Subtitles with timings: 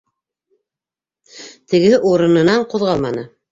[1.73, 3.29] Тегеһе урынынан ҡуҙғалманы: